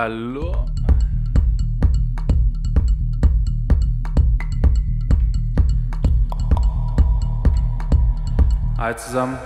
Hallo. 0.00 0.64
Hi 8.78 8.94
zusammen. 8.96 9.36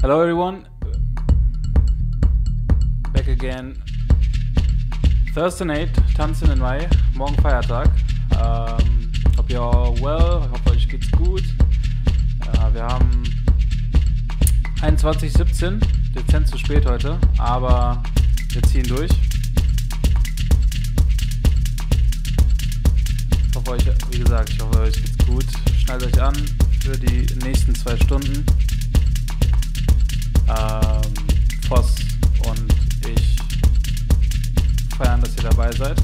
Hello 0.00 0.22
everyone. 0.22 0.64
Back 3.12 3.28
again. 3.28 3.76
Thursday 5.34 5.66
night, 5.66 5.90
tanzen 6.16 6.50
in 6.50 6.58
Mai. 6.58 6.88
Morgen 7.14 7.36
Feiertag. 7.42 7.90
Ähm, 8.42 9.12
hope 9.36 9.52
you're 9.52 9.60
all 9.60 9.94
well. 10.00 10.40
Ich 10.46 10.52
hoffe, 10.52 10.70
euch 10.70 10.88
geht's 10.88 11.10
gut. 11.10 11.44
Äh, 12.54 12.72
wir 12.72 12.84
haben 12.84 13.24
21.17, 14.80 15.82
dezent 16.14 16.48
zu 16.48 16.56
spät 16.56 16.86
heute, 16.86 17.18
aber 17.36 18.02
wir 18.54 18.62
ziehen 18.62 18.88
durch. 18.88 19.10
Euch, 23.70 23.84
wie 24.10 24.18
gesagt, 24.18 24.50
ich 24.50 24.60
hoffe 24.60 24.80
euch 24.80 24.94
geht's 24.94 25.26
gut. 25.26 25.44
Schneidet 25.78 26.16
euch 26.16 26.22
an 26.22 26.34
für 26.80 26.96
die 26.98 27.26
nächsten 27.44 27.74
zwei 27.74 27.96
Stunden. 27.96 28.44
Ähm, 30.48 31.14
Voss 31.68 31.94
und 32.48 32.74
ich 33.08 33.36
feiern, 34.98 35.20
dass 35.20 35.36
ihr 35.36 35.44
dabei 35.44 35.70
seid. 35.72 36.02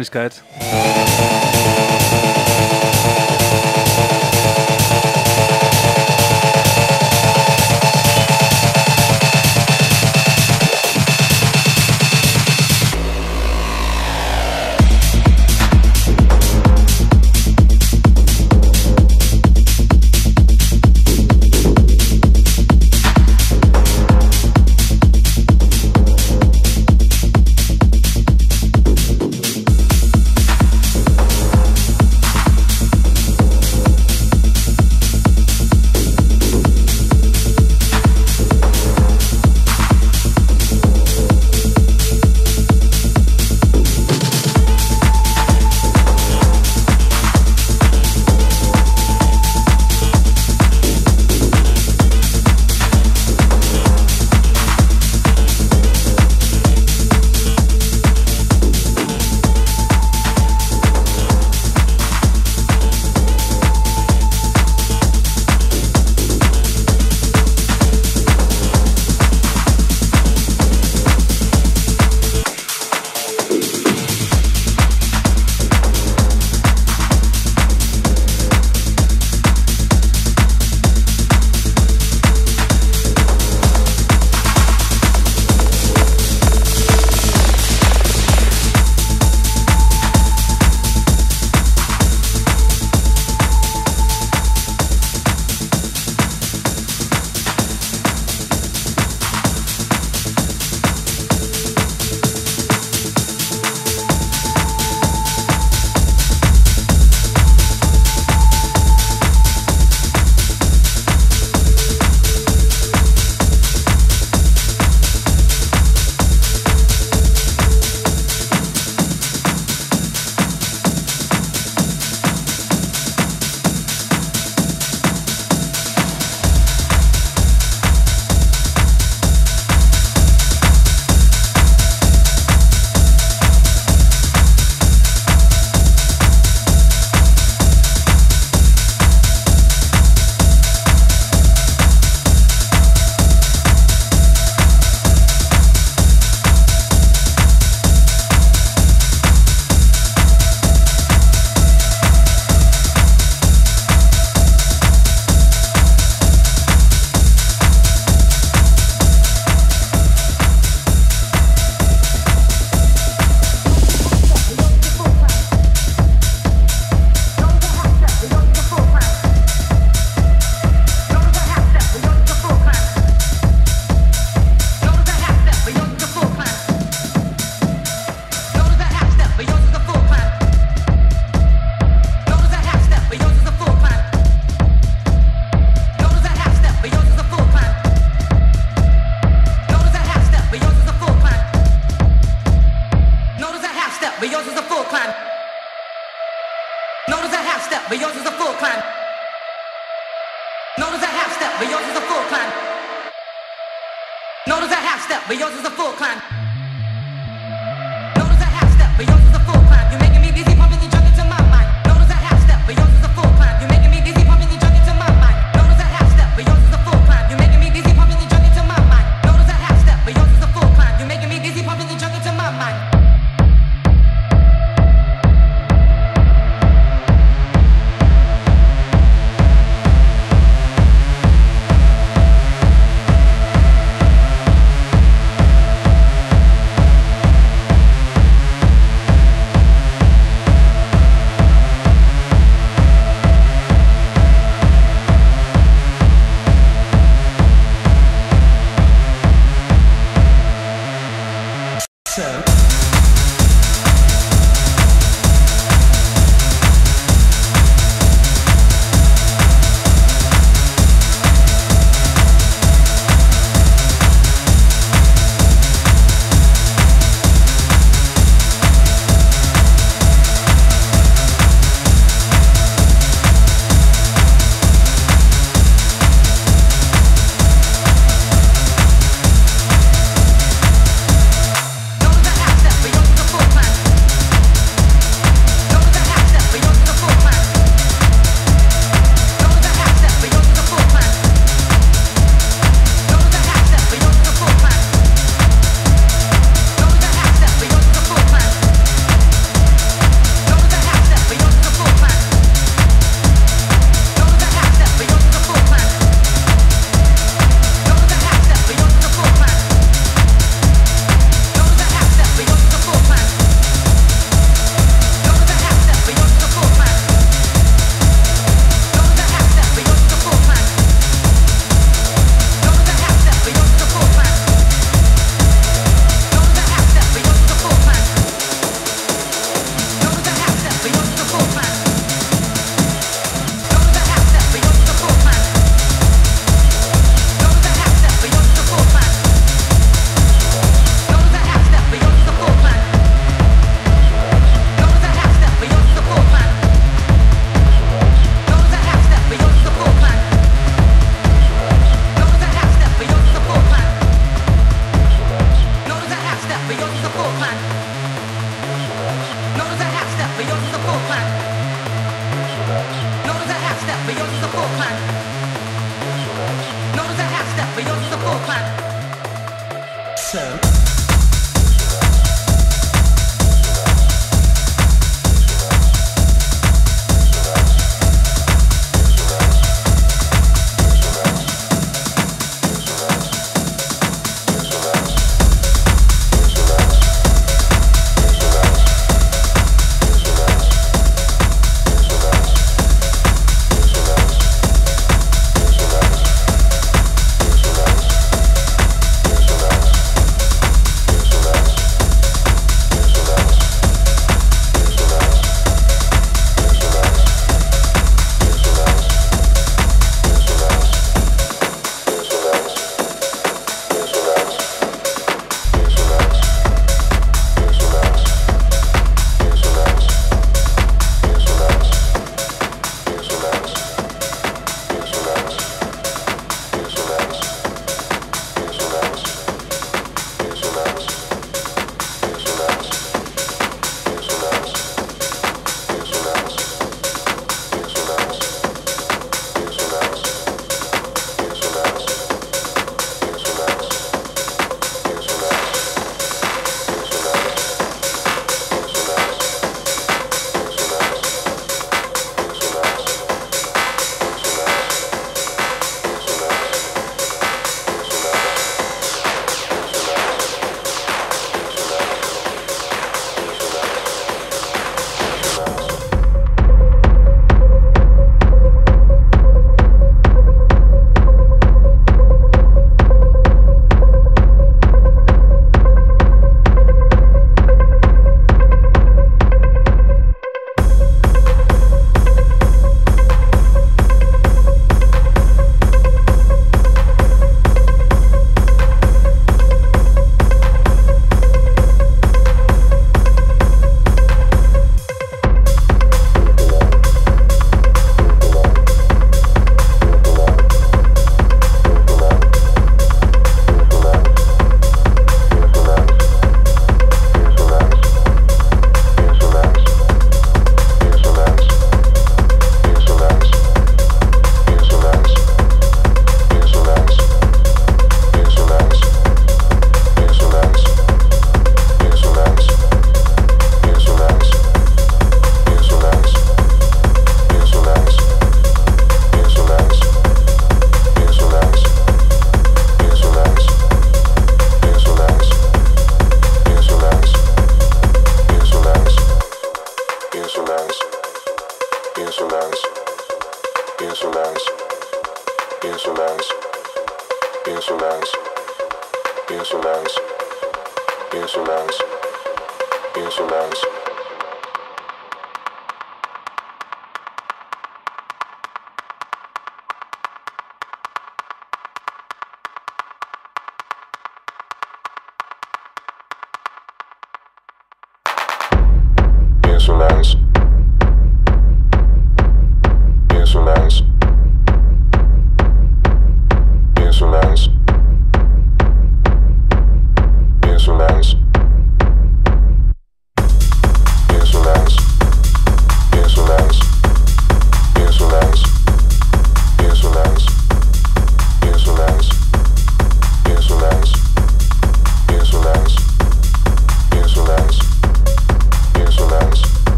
Kleinigkeit. 0.00 0.39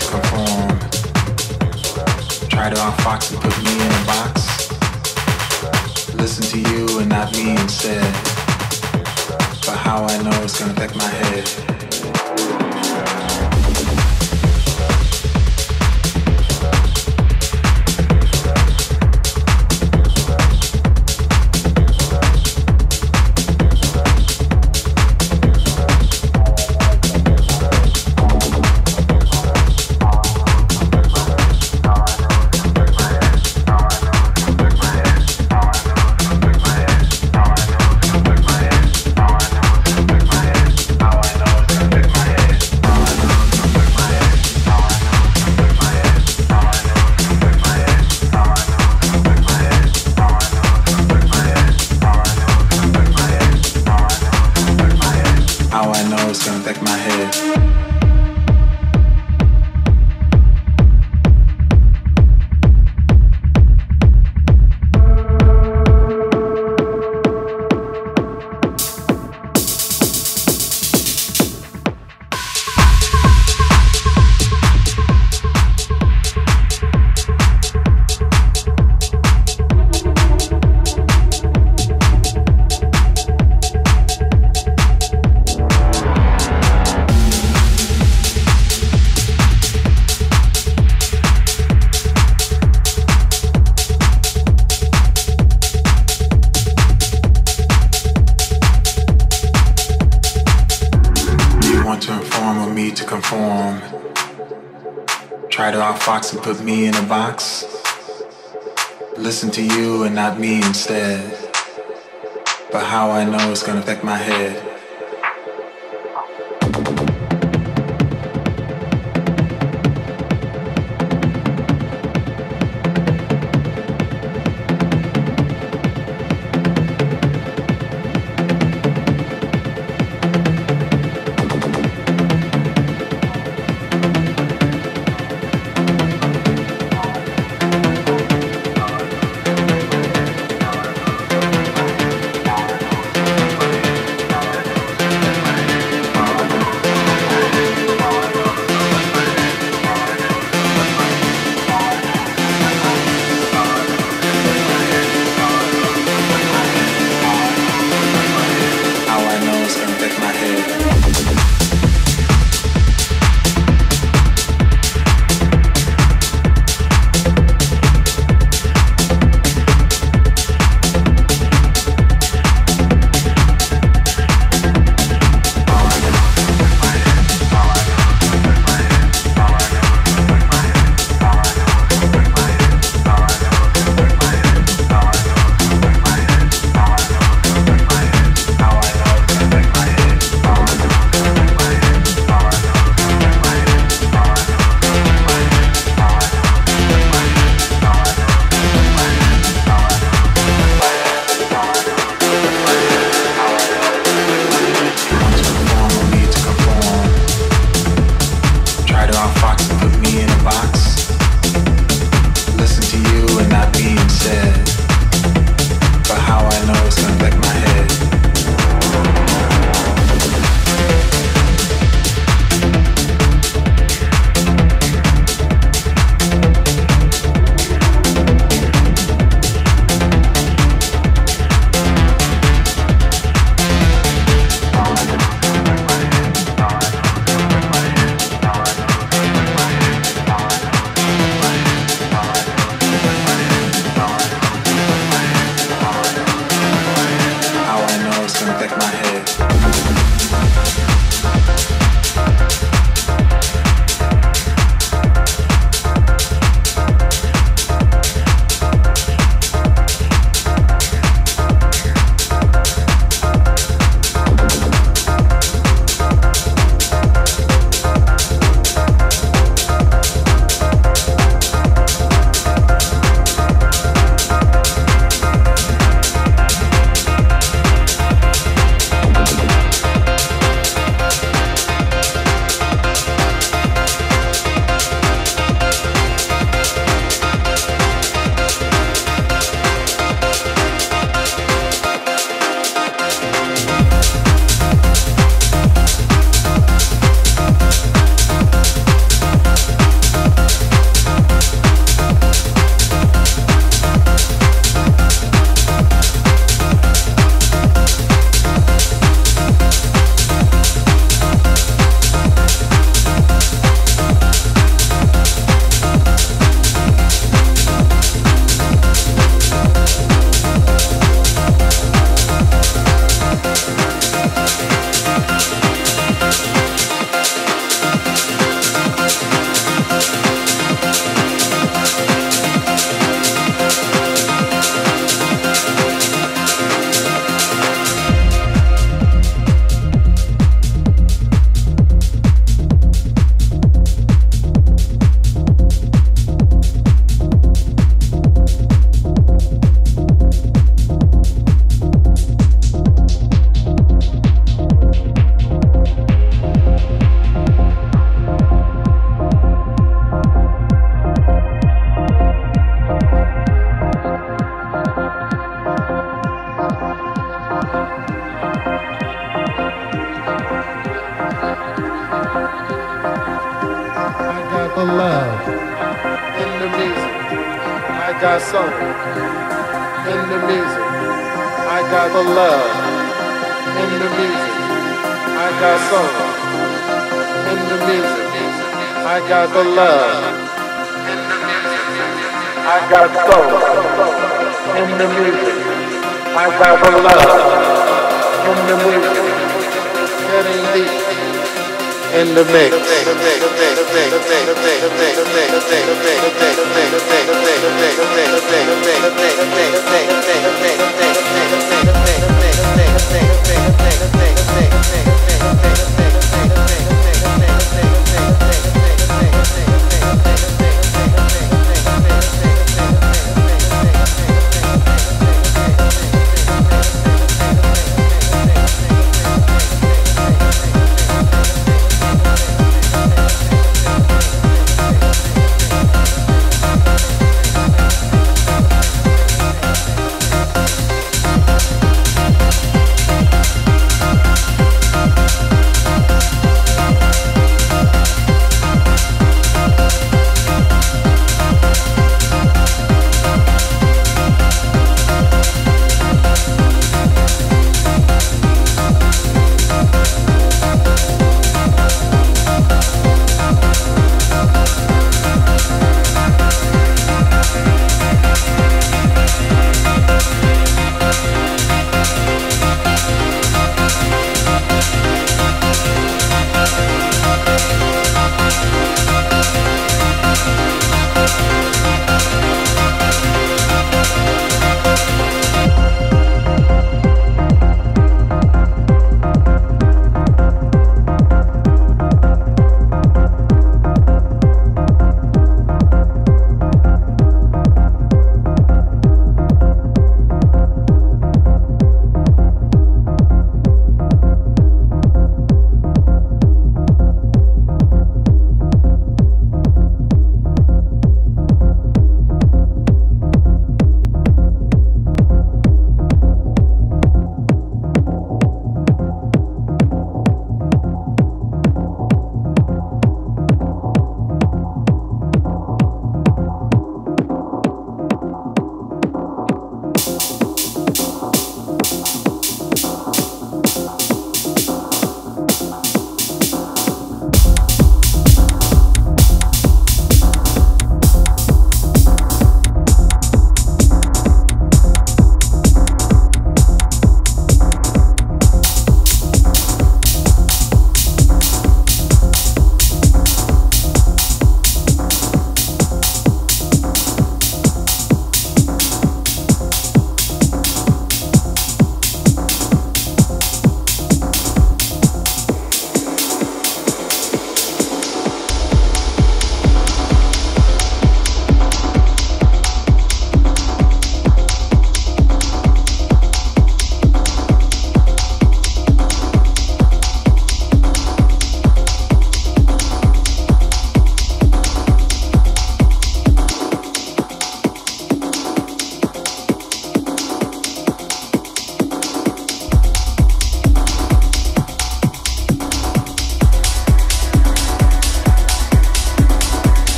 to. 0.00 0.78
Try 2.48 2.70
to 2.70 2.76
outfox 2.76 3.32
and 3.32 3.40
put 3.40 3.56
me 3.64 3.72
in 3.72 3.92
a 3.92 4.04
box. 4.06 4.34
Listen 6.14 6.44
to 6.44 6.58
you 6.70 7.00
and 7.00 7.08
not 7.08 7.32
me 7.32 7.50
instead. 7.52 8.02
But 9.66 9.76
how 9.76 10.04
I 10.04 10.22
know 10.22 10.42
it's 10.42 10.58
gonna 10.58 10.72
affect 10.72 10.96
my 10.96 11.08
head. 11.08 11.79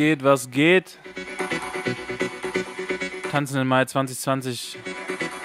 Geht, 0.00 0.24
was 0.24 0.50
geht. 0.50 0.98
Tanzen 3.30 3.60
im 3.60 3.68
Mai 3.68 3.84
2020. 3.84 4.78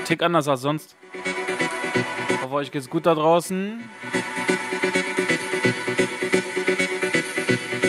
Tick 0.06 0.24
anders 0.24 0.48
als 0.48 0.62
sonst. 0.62 0.96
Ich 2.30 2.42
hoffe, 2.42 2.54
euch 2.54 2.72
geht's 2.72 2.90
gut 2.90 3.06
da 3.06 3.16
draußen. 3.16 3.84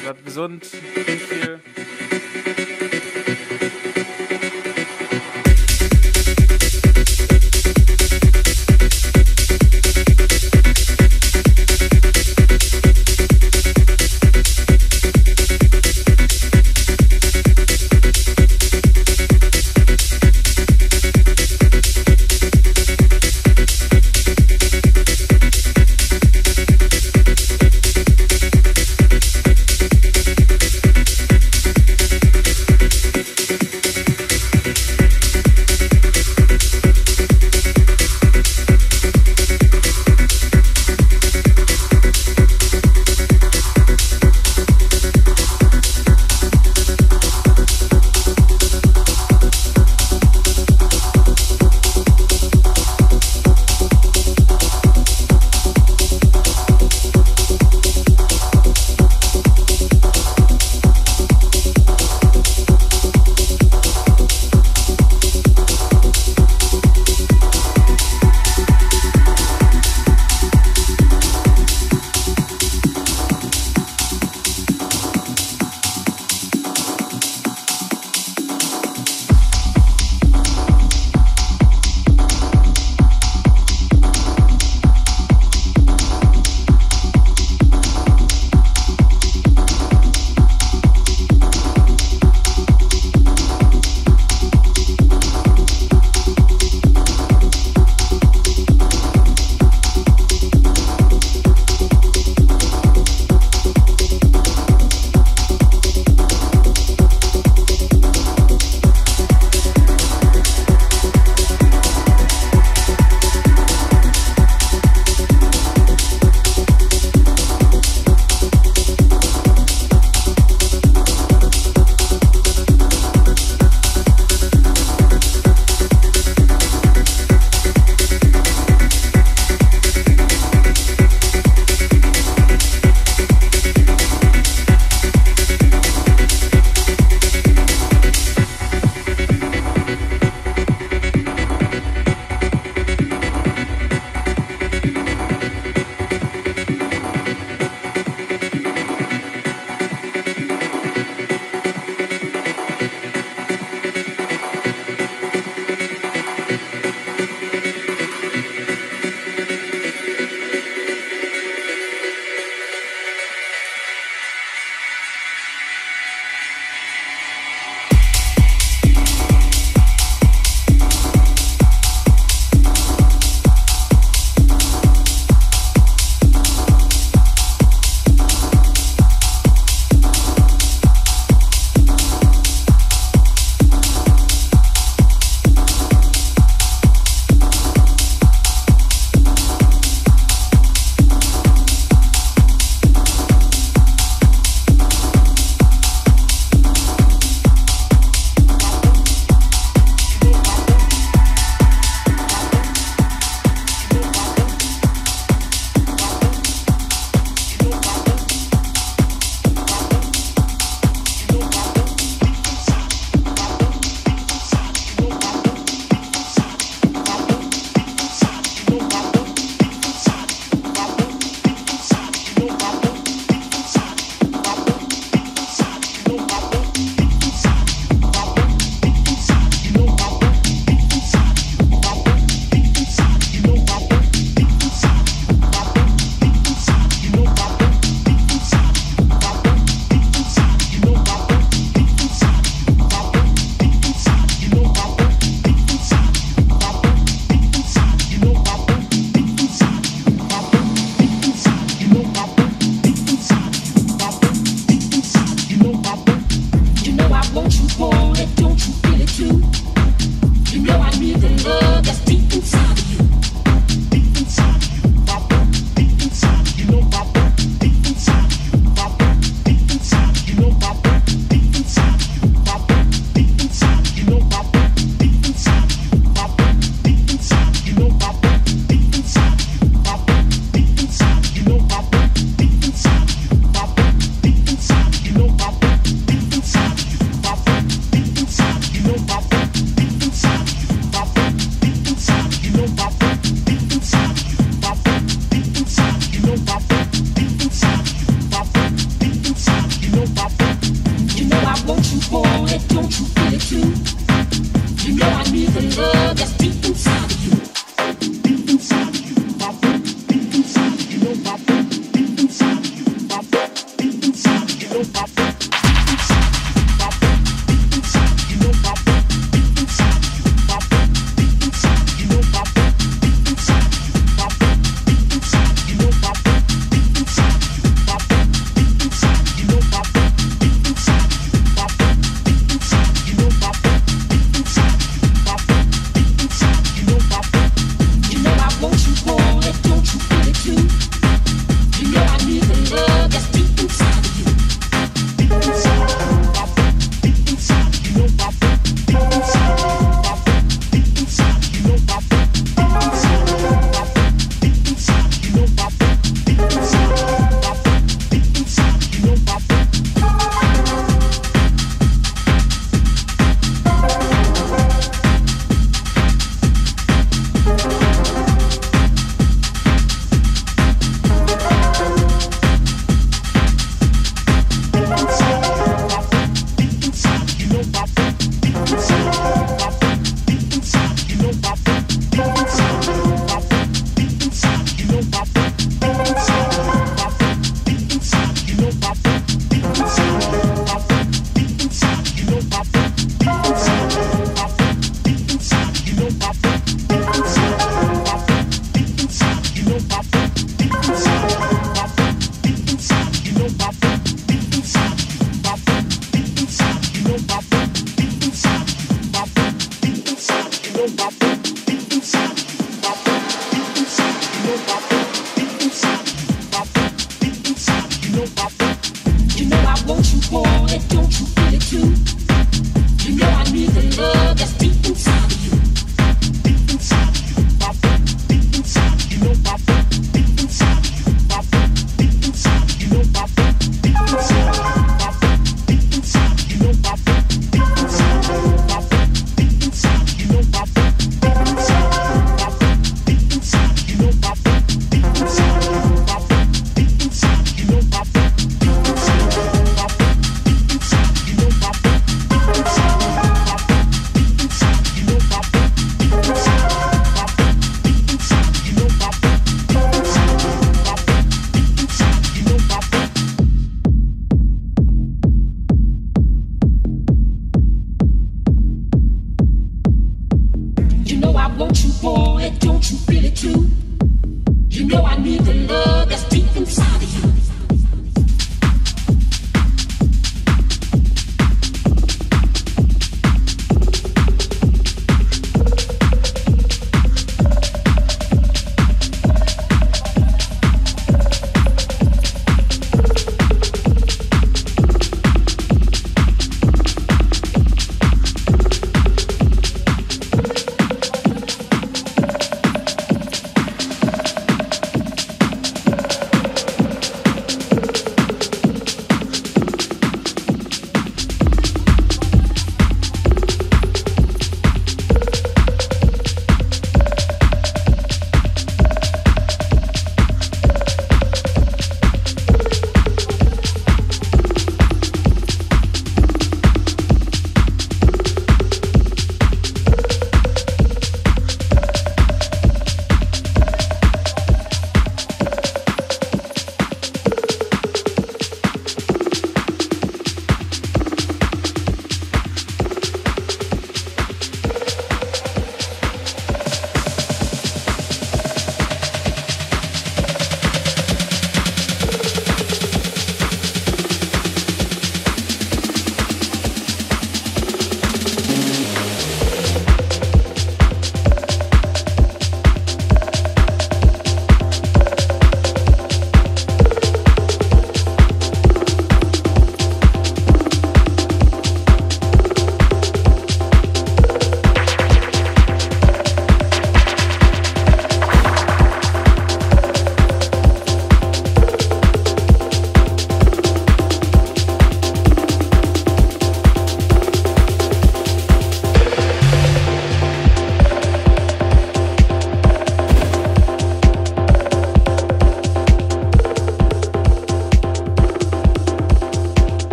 Bleibt 0.00 0.24
gesund, 0.24 0.66
trinkt 1.04 1.23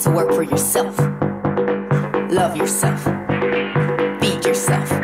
to 0.00 0.10
work 0.10 0.32
for 0.32 0.42
yourself. 0.42 0.98
Love 2.30 2.56
yourself. 2.56 3.02
Feed 4.20 4.44
yourself. 4.44 4.95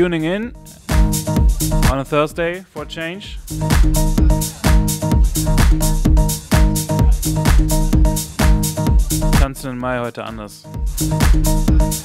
Tuning 0.00 0.24
in 0.24 0.54
on 1.92 1.98
a 1.98 2.04
Thursday 2.06 2.64
for 2.72 2.84
a 2.84 2.86
change. 2.86 3.38
Tanzen 9.38 9.72
im 9.72 9.78
Mai 9.78 10.00
heute 10.00 10.24
anders. 10.24 10.64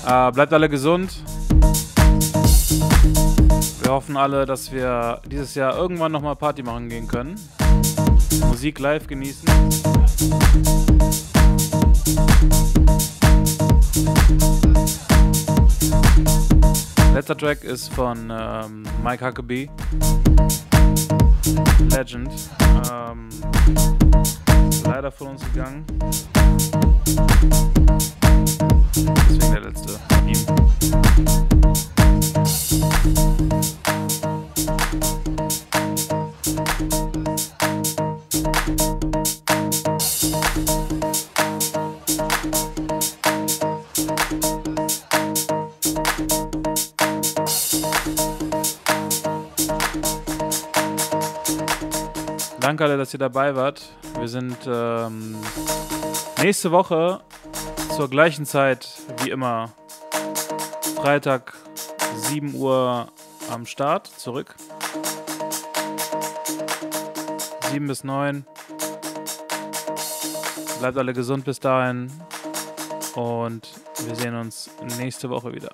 Äh, 0.05 0.31
bleibt 0.33 0.51
alle 0.51 0.67
gesund. 0.67 1.23
Wir 3.81 3.91
hoffen 3.91 4.17
alle, 4.17 4.45
dass 4.45 4.73
wir 4.73 5.21
dieses 5.25 5.55
Jahr 5.55 5.77
irgendwann 5.77 6.11
nochmal 6.11 6.35
Party 6.35 6.63
machen 6.63 6.89
gehen 6.89 7.07
können. 7.07 7.39
Musik 8.49 8.77
live 8.79 9.07
genießen. 9.07 9.47
Letzter 17.15 17.37
Track 17.37 17.63
ist 17.63 17.93
von 17.93 18.29
ähm, 18.29 18.83
Mike 19.01 19.25
Huckabee. 19.25 19.69
Legend. 21.89 22.29
Ähm, 22.91 23.29
leider 24.83 25.09
von 25.13 25.27
uns 25.27 25.41
gegangen. 25.53 25.85
Deswegen 29.29 29.53
der 29.53 29.61
letzte 29.61 30.14
alle, 52.85 52.97
dass 52.97 53.13
ihr 53.13 53.19
dabei 53.19 53.55
wart. 53.55 53.81
Wir 54.19 54.27
sind 54.27 54.57
ähm, 54.67 55.35
nächste 56.39 56.71
Woche 56.71 57.19
zur 57.95 58.11
gleichen 58.11 58.45
Zeit 58.45 58.87
wie 59.23 59.31
immer. 59.31 59.73
Freitag 60.95 61.53
7 62.15 62.53
Uhr 62.53 63.07
am 63.51 63.65
Start 63.65 64.05
zurück. 64.05 64.55
7 67.71 67.87
bis 67.87 68.03
9. 68.03 68.45
Bleibt 70.79 70.97
alle 70.99 71.13
gesund 71.13 71.43
bis 71.43 71.59
dahin. 71.59 72.11
Und 73.15 73.67
wir 74.05 74.15
sehen 74.15 74.35
uns 74.35 74.69
nächste 74.99 75.31
Woche 75.31 75.55
wieder. 75.55 75.71